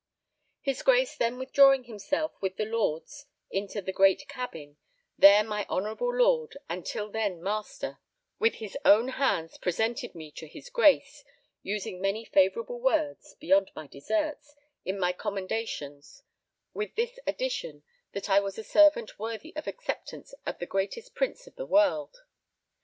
His 0.61 0.81
Grace 0.81 1.15
then 1.15 1.37
withdrawing 1.37 1.83
himself 1.83 2.33
with 2.41 2.55
the 2.57 2.65
lords 2.65 3.27
into 3.51 3.83
the 3.83 3.93
great 3.93 4.27
cabin, 4.27 4.77
there 5.15 5.43
my 5.43 5.63
honourable 5.69 6.11
lord, 6.11 6.57
and 6.67 6.83
till 6.83 7.11
then 7.11 7.39
master, 7.39 7.99
with 8.39 8.55
his 8.55 8.75
own 8.83 9.09
hands 9.09 9.59
presented 9.59 10.15
me 10.15 10.31
to 10.31 10.47
his 10.47 10.71
Grace, 10.71 11.23
using 11.61 12.01
many 12.01 12.25
favourable 12.25 12.79
words 12.79 13.35
(beyond 13.39 13.69
my 13.75 13.85
deserts) 13.85 14.55
in 14.83 14.97
my 14.99 15.11
commendations, 15.13 16.23
with 16.73 16.95
this 16.95 17.19
addition, 17.27 17.83
that 18.13 18.27
I 18.27 18.39
was 18.39 18.57
a 18.57 18.63
servant 18.63 19.19
worthy 19.19 19.51
the 19.55 19.69
acceptance 19.69 20.33
of 20.47 20.57
the 20.57 20.65
greatest 20.65 21.13
prince 21.13 21.45
of 21.45 21.57
the 21.57 21.67
world. 21.67 22.23